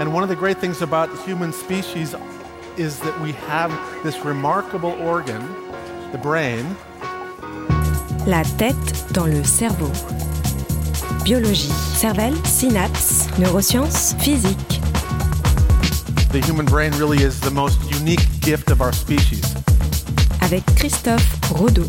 And 0.00 0.12
one 0.12 0.22
of 0.22 0.28
the 0.28 0.36
great 0.36 0.58
things 0.58 0.82
about 0.82 1.08
human 1.24 1.52
species 1.52 2.14
is 2.76 2.98
that 3.00 3.20
we 3.20 3.32
have 3.48 3.70
this 4.02 4.24
remarkable 4.24 4.92
organ, 5.00 5.42
the 6.10 6.18
brain. 6.18 6.64
La 8.26 8.42
tête 8.58 9.12
dans 9.12 9.26
le 9.26 9.44
cerveau. 9.44 9.90
Biologie, 11.24 11.72
cervelle, 11.94 12.34
synapses, 12.44 13.28
neurosciences, 13.38 14.14
physique. 14.18 14.80
The 16.32 16.40
human 16.40 16.64
brain 16.64 16.92
really 16.98 17.22
is 17.22 17.40
the 17.40 17.50
most 17.50 17.78
unique 17.90 18.26
gift 18.40 18.70
of 18.70 18.80
our 18.80 18.92
species. 18.92 19.54
Avec 20.40 20.64
Christophe 20.76 21.38
Rodeau. 21.50 21.86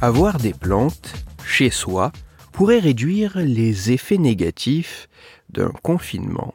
Avoir 0.00 0.38
des 0.38 0.54
plantes 0.54 1.12
chez 1.44 1.70
soi 1.70 2.10
pourrait 2.52 2.78
réduire 2.78 3.32
les 3.36 3.92
effets 3.92 4.18
négatifs 4.18 5.08
d'un 5.50 5.72
confinement. 5.82 6.54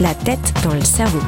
La 0.00 0.14
tête 0.14 0.54
dans 0.64 0.72
le 0.72 0.80
cerveau. 0.80 1.18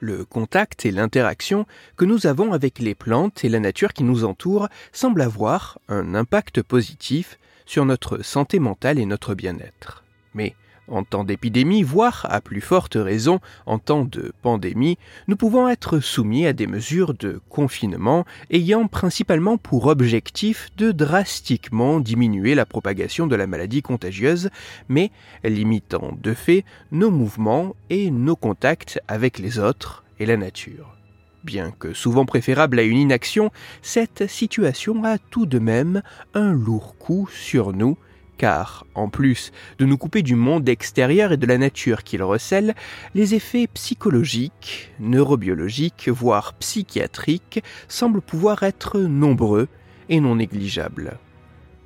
Le 0.00 0.26
contact 0.26 0.84
et 0.84 0.90
l'interaction 0.90 1.64
que 1.96 2.04
nous 2.04 2.26
avons 2.26 2.52
avec 2.52 2.80
les 2.80 2.94
plantes 2.94 3.42
et 3.42 3.48
la 3.48 3.58
nature 3.58 3.94
qui 3.94 4.04
nous 4.04 4.24
entoure 4.24 4.68
semblent 4.92 5.22
avoir 5.22 5.78
un 5.88 6.14
impact 6.14 6.60
positif 6.60 7.38
sur 7.64 7.86
notre 7.86 8.22
santé 8.22 8.58
mentale 8.58 8.98
et 8.98 9.06
notre 9.06 9.34
bien-être. 9.34 10.04
Mais 10.34 10.54
en 10.88 11.04
temps 11.04 11.24
d'épidémie, 11.24 11.82
voire 11.82 12.26
à 12.30 12.40
plus 12.40 12.60
forte 12.60 12.96
raison 12.96 13.40
en 13.66 13.78
temps 13.78 14.04
de 14.04 14.32
pandémie, 14.42 14.98
nous 15.28 15.36
pouvons 15.36 15.68
être 15.68 16.00
soumis 16.00 16.46
à 16.46 16.52
des 16.52 16.66
mesures 16.66 17.14
de 17.14 17.40
confinement 17.48 18.24
ayant 18.50 18.86
principalement 18.86 19.56
pour 19.58 19.86
objectif 19.86 20.70
de 20.76 20.92
drastiquement 20.92 22.00
diminuer 22.00 22.54
la 22.54 22.66
propagation 22.66 23.26
de 23.26 23.36
la 23.36 23.46
maladie 23.46 23.82
contagieuse, 23.82 24.50
mais 24.88 25.10
limitant 25.42 26.16
de 26.20 26.34
fait 26.34 26.64
nos 26.92 27.10
mouvements 27.10 27.74
et 27.90 28.10
nos 28.10 28.36
contacts 28.36 29.00
avec 29.08 29.38
les 29.38 29.58
autres 29.58 30.04
et 30.18 30.26
la 30.26 30.36
nature. 30.36 30.96
Bien 31.44 31.72
que 31.72 31.92
souvent 31.92 32.24
préférable 32.24 32.78
à 32.78 32.82
une 32.82 32.96
inaction, 32.96 33.50
cette 33.82 34.26
situation 34.28 35.04
a 35.04 35.18
tout 35.18 35.44
de 35.44 35.58
même 35.58 36.02
un 36.32 36.52
lourd 36.52 36.96
coup 36.96 37.28
sur 37.30 37.74
nous 37.74 37.98
car, 38.36 38.86
en 38.94 39.08
plus 39.08 39.52
de 39.78 39.84
nous 39.84 39.96
couper 39.96 40.22
du 40.22 40.34
monde 40.34 40.68
extérieur 40.68 41.32
et 41.32 41.36
de 41.36 41.46
la 41.46 41.58
nature 41.58 42.02
qu'il 42.02 42.22
recèle, 42.22 42.74
les 43.14 43.34
effets 43.34 43.66
psychologiques, 43.66 44.92
neurobiologiques, 45.00 46.08
voire 46.08 46.54
psychiatriques 46.54 47.62
semblent 47.88 48.20
pouvoir 48.20 48.62
être 48.62 49.00
nombreux 49.00 49.68
et 50.08 50.20
non 50.20 50.36
négligeables. 50.36 51.18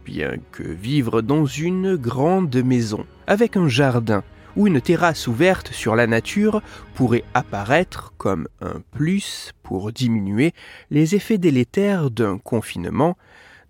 Bien 0.05 0.37
que 0.53 0.63
vivre 0.63 1.21
dans 1.23 1.45
une 1.45 1.97
grande 1.97 2.57
maison, 2.57 3.07
avec 3.27 3.57
un 3.57 3.69
jardin 3.69 4.25
ou 4.57 4.67
une 4.67 4.81
terrasse 4.81 5.29
ouverte 5.29 5.73
sur 5.73 5.95
la 5.95 6.07
nature 6.07 6.63
pourrait 6.95 7.25
apparaître 7.35 8.13
comme 8.19 8.49
un 8.61 8.83
plus 8.91 9.53
pour 9.63 9.93
diminuer 9.93 10.53
les 10.91 11.15
effets 11.15 11.39
délétères 11.39 12.11
d'un 12.11 12.39
confinement, 12.39 13.17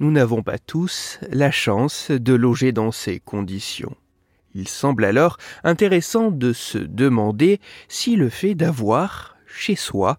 nous 0.00 0.10
n'avons 0.10 0.42
pas 0.42 0.58
tous 0.58 1.18
la 1.30 1.50
chance 1.50 2.10
de 2.10 2.34
loger 2.34 2.72
dans 2.72 2.92
ces 2.92 3.20
conditions. 3.20 3.96
Il 4.54 4.68
semble 4.68 5.04
alors 5.04 5.38
intéressant 5.64 6.30
de 6.30 6.52
se 6.52 6.78
demander 6.78 7.60
si 7.88 8.16
le 8.16 8.28
fait 8.28 8.54
d'avoir, 8.54 9.36
chez 9.46 9.76
soi, 9.76 10.18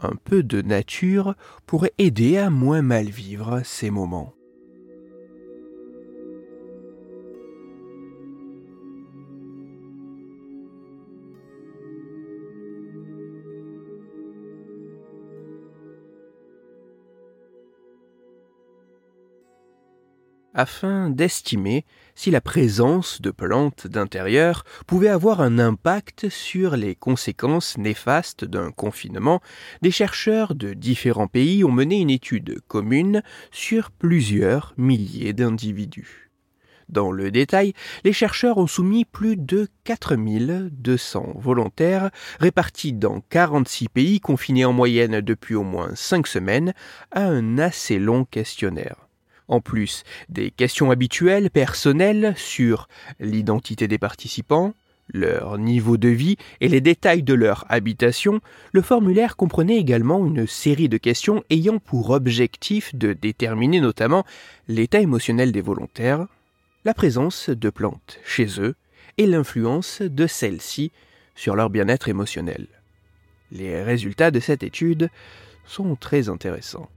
un 0.00 0.14
peu 0.24 0.42
de 0.42 0.62
nature 0.62 1.34
pourrait 1.66 1.94
aider 1.98 2.38
à 2.38 2.50
moins 2.50 2.82
mal 2.82 3.06
vivre 3.06 3.62
ces 3.64 3.90
moments. 3.90 4.34
Afin 20.58 21.08
d'estimer 21.08 21.84
si 22.16 22.32
la 22.32 22.40
présence 22.40 23.22
de 23.22 23.30
plantes 23.30 23.86
d'intérieur 23.86 24.64
pouvait 24.88 25.08
avoir 25.08 25.40
un 25.40 25.60
impact 25.60 26.28
sur 26.30 26.76
les 26.76 26.96
conséquences 26.96 27.78
néfastes 27.78 28.44
d'un 28.44 28.72
confinement, 28.72 29.40
des 29.82 29.92
chercheurs 29.92 30.56
de 30.56 30.74
différents 30.74 31.28
pays 31.28 31.62
ont 31.62 31.70
mené 31.70 32.00
une 32.00 32.10
étude 32.10 32.60
commune 32.66 33.22
sur 33.52 33.92
plusieurs 33.92 34.74
milliers 34.76 35.32
d'individus. 35.32 36.28
Dans 36.88 37.12
le 37.12 37.30
détail, 37.30 37.72
les 38.02 38.12
chercheurs 38.12 38.58
ont 38.58 38.66
soumis 38.66 39.04
plus 39.04 39.36
de 39.36 39.68
4200 39.84 41.34
volontaires 41.36 42.10
répartis 42.40 42.94
dans 42.94 43.20
46 43.28 43.88
pays 43.90 44.20
confinés 44.20 44.64
en 44.64 44.72
moyenne 44.72 45.20
depuis 45.20 45.54
au 45.54 45.62
moins 45.62 45.94
5 45.94 46.26
semaines 46.26 46.74
à 47.12 47.26
un 47.26 47.58
assez 47.58 48.00
long 48.00 48.24
questionnaire. 48.24 49.07
En 49.48 49.60
plus 49.60 50.04
des 50.28 50.50
questions 50.50 50.90
habituelles 50.90 51.50
personnelles 51.50 52.34
sur 52.36 52.88
l'identité 53.18 53.88
des 53.88 53.98
participants, 53.98 54.74
leur 55.10 55.56
niveau 55.56 55.96
de 55.96 56.08
vie 56.08 56.36
et 56.60 56.68
les 56.68 56.82
détails 56.82 57.22
de 57.22 57.32
leur 57.32 57.64
habitation, 57.70 58.40
le 58.72 58.82
formulaire 58.82 59.36
comprenait 59.36 59.78
également 59.78 60.26
une 60.26 60.46
série 60.46 60.90
de 60.90 60.98
questions 60.98 61.42
ayant 61.48 61.78
pour 61.78 62.10
objectif 62.10 62.94
de 62.94 63.14
déterminer 63.14 63.80
notamment 63.80 64.24
l'état 64.68 65.00
émotionnel 65.00 65.50
des 65.50 65.62
volontaires, 65.62 66.26
la 66.84 66.94
présence 66.94 67.48
de 67.48 67.70
plantes 67.70 68.20
chez 68.24 68.60
eux 68.60 68.74
et 69.16 69.26
l'influence 69.26 70.02
de 70.02 70.26
celles-ci 70.26 70.92
sur 71.34 71.56
leur 71.56 71.70
bien-être 71.70 72.08
émotionnel. 72.08 72.66
Les 73.50 73.82
résultats 73.82 74.30
de 74.30 74.40
cette 74.40 74.62
étude 74.62 75.08
sont 75.66 75.96
très 75.96 76.28
intéressants. 76.28 76.88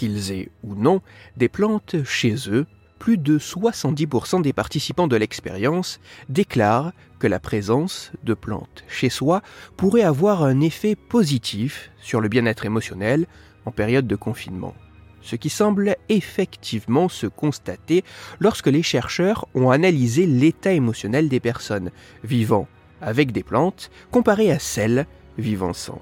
Qu'ils 0.00 0.32
aient 0.32 0.48
ou 0.64 0.74
non 0.74 1.02
des 1.36 1.50
plantes 1.50 1.96
chez 2.04 2.34
eux, 2.48 2.64
plus 2.98 3.18
de 3.18 3.38
70% 3.38 4.40
des 4.40 4.54
participants 4.54 5.08
de 5.08 5.16
l'expérience 5.16 6.00
déclarent 6.30 6.92
que 7.18 7.26
la 7.26 7.38
présence 7.38 8.10
de 8.24 8.32
plantes 8.32 8.82
chez 8.88 9.10
soi 9.10 9.42
pourrait 9.76 10.02
avoir 10.02 10.42
un 10.42 10.62
effet 10.62 10.96
positif 10.96 11.90
sur 12.00 12.22
le 12.22 12.30
bien-être 12.30 12.64
émotionnel 12.64 13.26
en 13.66 13.72
période 13.72 14.06
de 14.06 14.16
confinement. 14.16 14.74
Ce 15.20 15.36
qui 15.36 15.50
semble 15.50 15.96
effectivement 16.08 17.10
se 17.10 17.26
constater 17.26 18.02
lorsque 18.38 18.68
les 18.68 18.82
chercheurs 18.82 19.48
ont 19.54 19.70
analysé 19.70 20.24
l'état 20.24 20.72
émotionnel 20.72 21.28
des 21.28 21.40
personnes 21.40 21.90
vivant 22.24 22.68
avec 23.02 23.32
des 23.32 23.42
plantes 23.42 23.90
comparé 24.10 24.50
à 24.50 24.58
celles 24.58 25.06
vivant 25.36 25.74
sans 25.74 26.00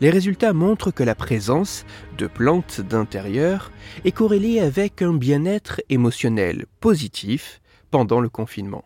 les 0.00 0.10
résultats 0.10 0.52
montrent 0.52 0.90
que 0.90 1.02
la 1.02 1.14
présence 1.14 1.84
de 2.16 2.26
plantes 2.26 2.80
d'intérieur 2.80 3.72
est 4.04 4.12
corrélée 4.12 4.60
avec 4.60 5.02
un 5.02 5.12
bien-être 5.12 5.80
émotionnel 5.88 6.66
positif 6.80 7.60
pendant 7.90 8.20
le 8.20 8.28
confinement. 8.28 8.84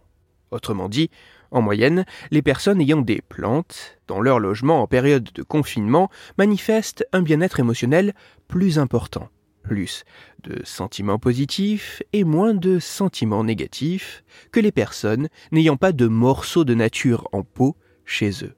Autrement 0.50 0.88
dit, 0.88 1.10
en 1.50 1.60
moyenne, 1.60 2.06
les 2.30 2.42
personnes 2.42 2.80
ayant 2.80 3.02
des 3.02 3.20
plantes 3.20 3.98
dans 4.06 4.20
leur 4.20 4.38
logement 4.38 4.82
en 4.82 4.86
période 4.86 5.28
de 5.34 5.42
confinement 5.42 6.10
manifestent 6.38 7.06
un 7.12 7.20
bien-être 7.20 7.60
émotionnel 7.60 8.14
plus 8.48 8.78
important, 8.78 9.28
plus 9.62 10.04
de 10.44 10.62
sentiments 10.64 11.18
positifs 11.18 12.02
et 12.12 12.24
moins 12.24 12.54
de 12.54 12.78
sentiments 12.78 13.44
négatifs 13.44 14.24
que 14.50 14.60
les 14.60 14.72
personnes 14.72 15.28
n'ayant 15.52 15.76
pas 15.76 15.92
de 15.92 16.06
morceaux 16.06 16.64
de 16.64 16.74
nature 16.74 17.28
en 17.32 17.42
peau 17.42 17.76
chez 18.06 18.44
eux. 18.44 18.54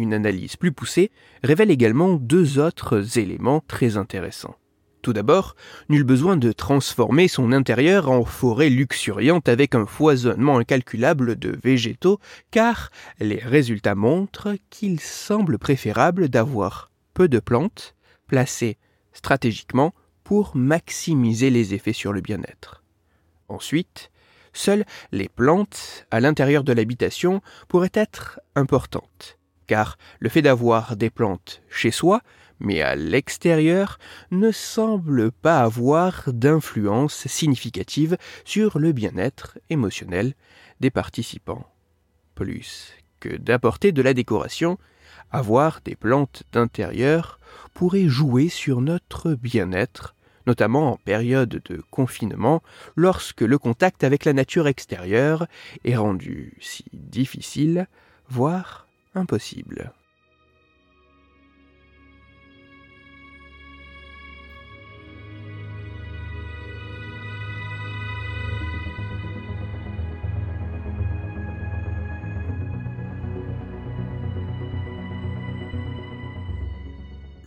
Une 0.00 0.14
analyse 0.14 0.56
plus 0.56 0.72
poussée 0.72 1.10
révèle 1.44 1.70
également 1.70 2.14
deux 2.14 2.58
autres 2.58 3.18
éléments 3.18 3.62
très 3.68 3.98
intéressants. 3.98 4.56
Tout 5.02 5.12
d'abord, 5.12 5.56
nul 5.90 6.04
besoin 6.04 6.38
de 6.38 6.52
transformer 6.52 7.28
son 7.28 7.52
intérieur 7.52 8.10
en 8.10 8.24
forêt 8.24 8.70
luxuriante 8.70 9.50
avec 9.50 9.74
un 9.74 9.84
foisonnement 9.84 10.56
incalculable 10.56 11.36
de 11.38 11.54
végétaux, 11.62 12.18
car 12.50 12.88
les 13.18 13.40
résultats 13.40 13.94
montrent 13.94 14.56
qu'il 14.70 15.00
semble 15.00 15.58
préférable 15.58 16.30
d'avoir 16.30 16.90
peu 17.12 17.28
de 17.28 17.38
plantes 17.38 17.94
placées 18.26 18.78
stratégiquement 19.12 19.92
pour 20.24 20.56
maximiser 20.56 21.50
les 21.50 21.74
effets 21.74 21.92
sur 21.92 22.14
le 22.14 22.22
bien-être. 22.22 22.82
Ensuite, 23.48 24.10
seules 24.54 24.86
les 25.12 25.28
plantes 25.28 26.06
à 26.10 26.20
l'intérieur 26.20 26.64
de 26.64 26.72
l'habitation 26.72 27.42
pourraient 27.68 27.92
être 27.92 28.40
importantes 28.54 29.36
car 29.70 29.98
le 30.18 30.28
fait 30.28 30.42
d'avoir 30.42 30.96
des 30.96 31.10
plantes 31.10 31.62
chez 31.70 31.92
soi, 31.92 32.22
mais 32.58 32.82
à 32.82 32.96
l'extérieur, 32.96 34.00
ne 34.32 34.50
semble 34.50 35.30
pas 35.30 35.60
avoir 35.60 36.24
d'influence 36.26 37.28
significative 37.28 38.16
sur 38.44 38.80
le 38.80 38.90
bien-être 38.90 39.60
émotionnel 39.70 40.34
des 40.80 40.90
participants. 40.90 41.68
Plus 42.34 42.96
que 43.20 43.28
d'apporter 43.28 43.92
de 43.92 44.02
la 44.02 44.12
décoration, 44.12 44.76
avoir 45.30 45.82
des 45.84 45.94
plantes 45.94 46.42
d'intérieur 46.50 47.38
pourrait 47.72 48.08
jouer 48.08 48.48
sur 48.48 48.80
notre 48.80 49.34
bien-être, 49.34 50.16
notamment 50.48 50.94
en 50.94 50.96
période 50.96 51.62
de 51.64 51.80
confinement, 51.92 52.60
lorsque 52.96 53.42
le 53.42 53.56
contact 53.56 54.02
avec 54.02 54.24
la 54.24 54.32
nature 54.32 54.66
extérieure 54.66 55.46
est 55.84 55.94
rendu 55.94 56.56
si 56.60 56.86
difficile, 56.92 57.86
voire 58.28 58.88
impossible. 59.14 59.92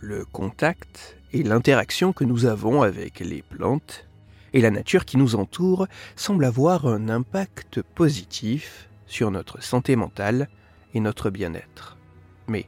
le 0.04 0.24
contact 0.26 1.16
et 1.32 1.42
l'interaction 1.42 2.12
que 2.12 2.24
nous 2.24 2.44
avons 2.44 2.82
avec 2.82 3.20
les 3.20 3.42
plantes 3.42 4.06
et 4.52 4.60
la 4.60 4.70
nature 4.70 5.04
qui 5.04 5.16
nous 5.16 5.34
entoure 5.34 5.88
semblent 6.14 6.44
avoir 6.44 6.86
un 6.86 7.08
impact 7.08 7.80
positif 7.82 8.88
sur 9.06 9.30
notre 9.30 9.62
santé 9.62 9.96
mentale 9.96 10.48
et 10.94 11.00
notre 11.00 11.30
bien-être. 11.30 11.96
Mais 12.48 12.66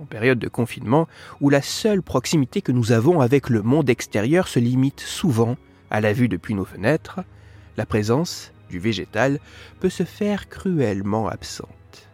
en 0.00 0.04
période 0.04 0.38
de 0.38 0.48
confinement, 0.48 1.08
où 1.40 1.50
la 1.50 1.62
seule 1.62 2.02
proximité 2.02 2.62
que 2.62 2.72
nous 2.72 2.92
avons 2.92 3.20
avec 3.20 3.50
le 3.50 3.62
monde 3.62 3.90
extérieur 3.90 4.48
se 4.48 4.58
limite 4.58 5.00
souvent 5.00 5.56
à 5.90 6.00
la 6.00 6.12
vue 6.12 6.28
depuis 6.28 6.54
nos 6.54 6.64
fenêtres, 6.64 7.20
la 7.76 7.86
présence 7.86 8.52
du 8.70 8.78
végétal 8.78 9.38
peut 9.80 9.90
se 9.90 10.04
faire 10.04 10.48
cruellement 10.48 11.28
absente. 11.28 12.08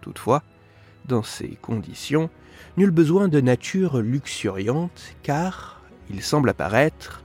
Toutefois, 0.00 0.42
dans 1.06 1.22
ces 1.22 1.56
conditions, 1.60 2.30
nul 2.76 2.90
besoin 2.90 3.28
de 3.28 3.40
nature 3.40 3.98
luxuriante, 3.98 5.14
car 5.22 5.80
il 6.10 6.22
semble 6.22 6.50
apparaître 6.50 7.22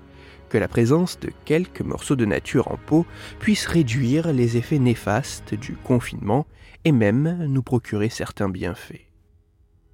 que 0.50 0.57
la 0.57 0.68
présence 0.68 1.19
de 1.19 1.31
quelques 1.46 1.81
morceaux 1.81 2.16
de 2.16 2.25
nature 2.25 2.72
en 2.72 2.78
pot 2.78 3.06
puisse 3.40 3.66
réduire 3.66 4.34
les 4.34 4.57
effets 4.57 4.80
néfastes 4.80 5.54
du 5.54 5.75
confinement 5.75 6.46
et 6.86 6.92
même 6.92 7.46
nous 7.46 7.63
procurer 7.63 8.10
certains 8.10 8.50
bienfaits. 8.50 9.06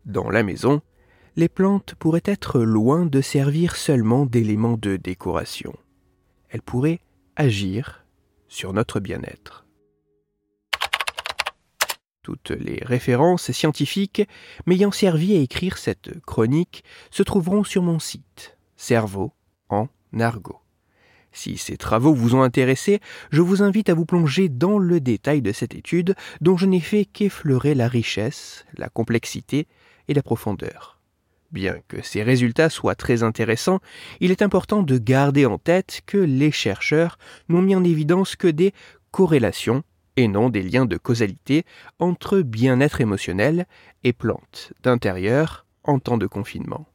Dans 0.06 0.30
la 0.30 0.44
maison, 0.44 0.82
les 1.36 1.50
plantes 1.50 1.96
pourraient 1.96 2.22
être 2.26 2.62
loin 2.62 3.06
de 3.06 3.22
servir 3.22 3.76
seulement 3.76 4.26
d'éléments 4.26 4.78
de 4.78 4.96
décoration. 4.96 5.74
Elles 6.50 6.62
pourraient 6.62 7.02
agir 7.36 8.06
sur 8.48 8.72
notre 8.72 9.00
bien-être. 9.00 9.66
Toutes 12.22 12.52
les 12.52 12.80
références 12.84 13.52
scientifiques 13.52 14.24
m'ayant 14.66 14.92
servi 14.92 15.36
à 15.36 15.40
écrire 15.40 15.78
cette 15.78 16.20
chronique 16.22 16.84
se 17.12 17.22
trouveront 17.22 17.64
sur 17.64 17.84
mon 17.84 18.00
site, 18.00 18.58
Cerveau 18.78 19.32
en 19.70 19.88
argot. 20.22 20.60
Si 21.32 21.58
ces 21.58 21.76
travaux 21.76 22.14
vous 22.14 22.34
ont 22.34 22.44
intéressé, 22.44 23.02
je 23.30 23.42
vous 23.42 23.62
invite 23.62 23.90
à 23.90 23.94
vous 23.94 24.06
plonger 24.06 24.48
dans 24.48 24.80
le 24.80 25.02
détail 25.02 25.42
de 25.42 25.52
cette 25.52 25.76
étude 25.76 26.16
dont 26.40 26.56
je 26.56 26.66
n'ai 26.66 26.80
fait 26.80 27.04
qu'effleurer 27.04 27.76
la 27.76 27.90
richesse, 27.90 28.66
la 28.78 28.88
complexité 28.88 29.68
et 30.08 30.14
la 30.14 30.24
profondeur. 30.24 31.02
Bien 31.52 31.76
que 31.88 32.02
ces 32.02 32.24
résultats 32.24 32.70
soient 32.70 32.96
très 32.96 33.22
intéressants, 33.22 33.80
il 34.22 34.32
est 34.32 34.42
important 34.42 34.82
de 34.82 34.98
garder 34.98 35.46
en 35.46 35.58
tête 35.58 36.02
que 36.06 36.18
les 36.18 36.52
chercheurs 36.52 37.18
n'ont 37.50 37.62
mis 37.62 37.76
en 37.76 37.84
évidence 37.84 38.36
que 38.36 38.48
des 38.48 38.74
corrélations 39.12 39.84
et 40.18 40.28
non 40.28 40.50
des 40.50 40.64
liens 40.64 40.86
de 40.86 40.98
causalité 40.98 41.66
entre 42.00 42.40
bien-être 42.42 43.02
émotionnel 43.02 43.66
et 44.04 44.14
plantes 44.14 44.72
d'intérieur 44.84 45.66
en 45.84 46.00
temps 46.00 46.18
de 46.18 46.28
confinement. 46.28 46.88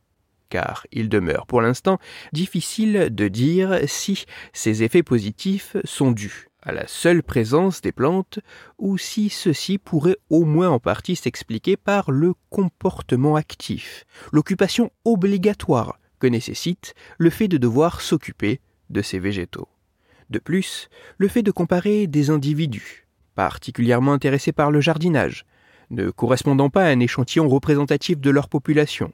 Car 0.51 0.87
il 0.93 1.09
demeure 1.09 1.47
pour 1.47 1.63
l'instant 1.63 1.99
difficile 2.33 3.09
de 3.11 3.29
dire 3.29 3.79
si 3.87 4.27
ces 4.53 4.83
effets 4.83 5.03
positifs 5.03 5.77
sont 5.85 6.11
dus 6.11 6.49
à 6.63 6.73
la 6.73 6.87
seule 6.87 7.23
présence 7.23 7.81
des 7.81 7.93
plantes 7.93 8.41
ou 8.77 8.99
si 8.99 9.31
ceci 9.31 9.79
pourrait 9.79 10.19
au 10.29 10.45
moins 10.45 10.69
en 10.69 10.79
partie 10.79 11.17
s'expliquer 11.17 11.79
par 11.79 12.11
le 12.11 12.35
comportement 12.51 13.37
actif, 13.37 14.05
l'occupation 14.31 14.91
obligatoire 15.07 15.99
que 16.19 16.27
nécessite 16.27 16.95
le 17.17 17.31
fait 17.31 17.49
de 17.49 17.57
devoir 17.57 18.03
s'occuper 18.03 18.61
de 18.91 19.01
ces 19.01 19.19
végétaux. 19.19 19.69
De 20.29 20.39
plus, 20.39 20.91
le 21.17 21.29
fait 21.29 21.43
de 21.43 21.51
comparer 21.51 22.07
des 22.07 22.29
individus 22.29 23.07
particulièrement 23.35 24.13
intéressés 24.13 24.53
par 24.53 24.71
le 24.71 24.83
jardinage, 24.83 25.47
ne 25.91 26.11
correspondant 26.11 26.69
pas 26.69 26.85
à 26.85 26.89
un 26.91 27.01
échantillon 27.01 27.49
représentatif 27.49 28.19
de 28.21 28.31
leur 28.31 28.51
population, 28.51 29.13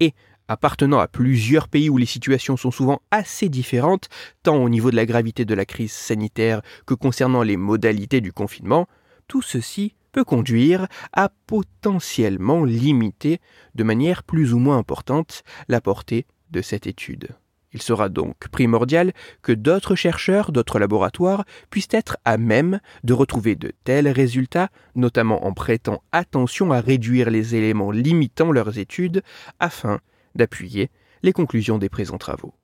et 0.00 0.14
appartenant 0.48 0.98
à 0.98 1.08
plusieurs 1.08 1.68
pays 1.68 1.90
où 1.90 1.96
les 1.96 2.06
situations 2.06 2.56
sont 2.56 2.70
souvent 2.70 3.00
assez 3.10 3.48
différentes, 3.48 4.08
tant 4.42 4.56
au 4.56 4.68
niveau 4.68 4.90
de 4.90 4.96
la 4.96 5.06
gravité 5.06 5.44
de 5.44 5.54
la 5.54 5.64
crise 5.64 5.92
sanitaire 5.92 6.62
que 6.86 6.94
concernant 6.94 7.42
les 7.42 7.56
modalités 7.56 8.20
du 8.20 8.32
confinement, 8.32 8.86
tout 9.28 9.42
ceci 9.42 9.94
peut 10.12 10.24
conduire 10.24 10.86
à 11.12 11.30
potentiellement 11.46 12.64
limiter 12.64 13.40
de 13.74 13.84
manière 13.84 14.22
plus 14.22 14.54
ou 14.54 14.58
moins 14.58 14.78
importante 14.78 15.42
la 15.68 15.80
portée 15.80 16.26
de 16.50 16.62
cette 16.62 16.86
étude. 16.86 17.28
Il 17.72 17.82
sera 17.82 18.08
donc 18.08 18.48
primordial 18.48 19.12
que 19.42 19.52
d'autres 19.52 19.94
chercheurs, 19.94 20.52
d'autres 20.52 20.78
laboratoires 20.78 21.44
puissent 21.68 21.88
être 21.90 22.16
à 22.24 22.38
même 22.38 22.80
de 23.04 23.12
retrouver 23.12 23.56
de 23.56 23.72
tels 23.84 24.08
résultats, 24.08 24.70
notamment 24.94 25.44
en 25.46 25.52
prêtant 25.52 26.02
attention 26.12 26.72
à 26.72 26.80
réduire 26.80 27.30
les 27.30 27.54
éléments 27.54 27.90
limitant 27.90 28.52
leurs 28.52 28.78
études, 28.78 29.22
afin 29.60 30.00
d'appuyer 30.38 30.90
les 31.22 31.34
conclusions 31.34 31.76
des 31.76 31.90
présents 31.90 32.16
travaux. 32.16 32.54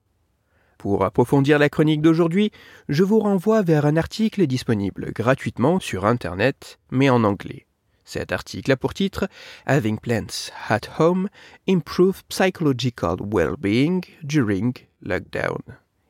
Pour 0.79 1.05
approfondir 1.05 1.59
la 1.59 1.69
chronique 1.69 2.03
d'aujourd'hui, 2.03 2.51
je 2.89 3.05
vous 3.05 3.19
renvoie 3.19 3.63
vers 3.63 3.87
un 3.87 3.97
article 3.97 4.47
disponible 4.47 5.13
gratuitement 5.13 5.81
sur 5.81 6.07
Internet, 6.07 6.79
mais 6.91 7.11
en 7.11 7.25
anglais. 7.25 7.67
Cet 8.05 8.33
article 8.33 8.73
a 8.73 8.77
pour 8.77 8.93
titre 8.93 9.29
Having 9.67 9.99
Plants 9.99 10.53
at 10.69 10.81
Home 10.99 11.29
Improve 11.69 12.23
Psychological 12.29 13.17
Well-being 13.21 14.05
During 14.23 14.75
Lockdown. 15.01 15.63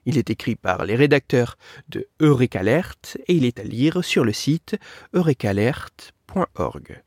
Il 0.06 0.18
est 0.18 0.28
écrit 0.28 0.56
par 0.56 0.84
les 0.84 0.96
rédacteurs 0.96 1.56
de 1.88 2.08
Eureka 2.20 2.60
Alert 2.60 3.16
et 3.26 3.34
il 3.34 3.44
est 3.44 3.60
à 3.60 3.62
lire 3.62 4.04
sur 4.04 4.24
le 4.24 4.32
site 4.32 4.76
eurekalert.org. 5.14 7.02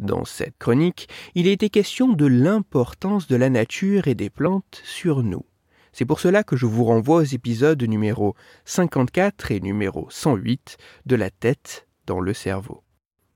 Dans 0.00 0.24
cette 0.24 0.58
chronique, 0.58 1.08
il 1.34 1.48
a 1.48 1.50
été 1.50 1.70
question 1.70 2.08
de 2.08 2.26
l'importance 2.26 3.26
de 3.26 3.36
la 3.36 3.50
nature 3.50 4.06
et 4.06 4.14
des 4.14 4.30
plantes 4.30 4.80
sur 4.84 5.24
nous. 5.24 5.44
C'est 5.92 6.04
pour 6.04 6.20
cela 6.20 6.44
que 6.44 6.54
je 6.54 6.66
vous 6.66 6.84
renvoie 6.84 7.16
aux 7.16 7.22
épisodes 7.22 7.82
numéro 7.82 8.36
54 8.64 9.50
et 9.50 9.60
numéro 9.60 10.06
108 10.10 10.76
de 11.06 11.16
La 11.16 11.30
tête 11.30 11.88
dans 12.06 12.20
le 12.20 12.32
cerveau. 12.32 12.84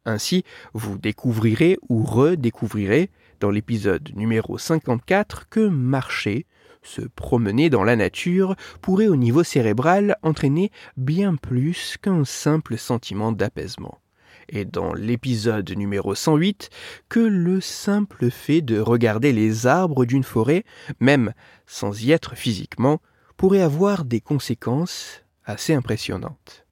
Ainsi, 0.04 0.45
vous 0.73 0.99
découvrirez 0.99 1.78
ou 1.88 2.04
redécouvrirez 2.04 3.11
dans 3.40 3.50
l'épisode 3.50 4.11
numéro 4.14 4.59
54 4.59 5.49
que 5.49 5.66
marcher, 5.66 6.47
se 6.83 7.02
promener 7.02 7.71
dans 7.71 7.85
la 7.85 7.97
nature, 7.97 8.54
pourrait 8.81 9.09
au 9.09 9.16
niveau 9.16 9.42
cérébral 9.42 10.16
entraîner 10.23 10.71
bien 10.97 11.35
plus 11.37 11.97
qu'un 12.00 12.25
simple 12.25 12.78
sentiment 12.78 13.33
d'apaisement. 13.33 14.01
Et 14.49 14.64
dans 14.64 14.92
l'épisode 14.92 15.70
numéro 15.70 16.14
108, 16.14 16.70
que 17.08 17.20
le 17.20 17.61
simple 17.61 18.30
fait 18.30 18.61
de 18.61 18.78
regarder 18.78 19.32
les 19.32 19.66
arbres 19.66 20.04
d'une 20.04 20.25
forêt, 20.25 20.64
même 21.00 21.32
sans 21.66 22.02
y 22.02 22.12
être 22.12 22.34
physiquement, 22.34 23.00
pourrait 23.37 23.62
avoir 23.62 24.04
des 24.04 24.20
conséquences 24.20 25.22
assez 25.44 25.75
impressionnantes. 25.75 26.66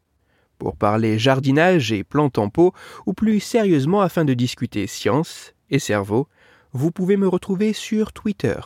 Pour 0.59 0.77
parler 0.77 1.19
jardinage 1.19 1.91
et 1.91 2.05
plantes 2.05 2.39
en 2.39 2.51
pot, 2.51 2.73
ou 3.07 3.15
plus 3.15 3.41
sérieusement 3.41 4.03
afin 4.03 4.25
de 4.25 4.35
discuter 4.35 4.87
science 4.87 5.55
et 5.71 5.79
cerveau, 5.79 6.29
vous 6.73 6.91
pouvez 6.91 7.17
me 7.17 7.27
retrouver 7.27 7.73
sur 7.73 8.13
Twitter, 8.13 8.61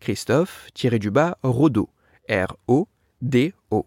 Christophe-Rodo, 0.00 1.90
R-O-D-O, 2.28 3.86